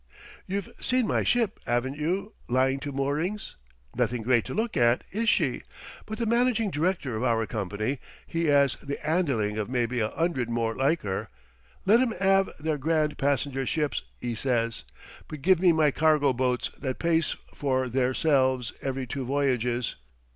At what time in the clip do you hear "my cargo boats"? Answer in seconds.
15.71-16.71